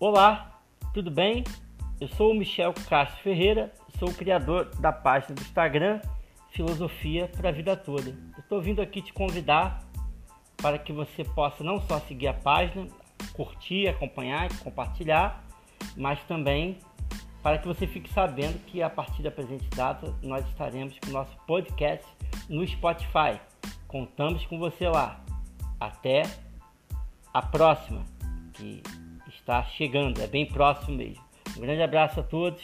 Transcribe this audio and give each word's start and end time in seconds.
Olá, 0.00 0.62
tudo 0.94 1.10
bem? 1.10 1.42
Eu 2.00 2.06
sou 2.06 2.30
o 2.30 2.34
Michel 2.34 2.72
Castro 2.88 3.20
Ferreira, 3.20 3.74
sou 3.98 4.10
o 4.10 4.14
criador 4.14 4.66
da 4.76 4.92
página 4.92 5.34
do 5.34 5.42
Instagram 5.42 6.00
Filosofia 6.50 7.28
para 7.36 7.48
a 7.48 7.52
Vida 7.52 7.76
Toda. 7.76 8.16
estou 8.38 8.62
vindo 8.62 8.80
aqui 8.80 9.02
te 9.02 9.12
convidar 9.12 9.82
para 10.62 10.78
que 10.78 10.92
você 10.92 11.24
possa 11.24 11.64
não 11.64 11.80
só 11.80 11.98
seguir 11.98 12.28
a 12.28 12.32
página, 12.32 12.86
curtir, 13.32 13.88
acompanhar, 13.88 14.48
compartilhar, 14.60 15.42
mas 15.96 16.22
também 16.28 16.78
para 17.42 17.58
que 17.58 17.66
você 17.66 17.84
fique 17.84 18.08
sabendo 18.12 18.56
que 18.66 18.80
a 18.80 18.88
partir 18.88 19.24
da 19.24 19.32
presente 19.32 19.68
data 19.70 20.14
nós 20.22 20.46
estaremos 20.46 20.96
com 21.00 21.10
o 21.10 21.12
nosso 21.12 21.36
podcast 21.44 22.06
no 22.48 22.64
Spotify. 22.64 23.40
Contamos 23.88 24.46
com 24.46 24.60
você 24.60 24.86
lá. 24.88 25.20
Até 25.80 26.22
a 27.34 27.42
próxima, 27.42 28.04
que 28.54 28.80
está 29.40 29.62
chegando, 29.64 30.20
é 30.20 30.26
bem 30.26 30.46
próximo 30.46 30.96
mesmo. 30.96 31.22
Um 31.56 31.60
grande 31.60 31.82
abraço 31.82 32.20
a 32.20 32.22
todos. 32.22 32.62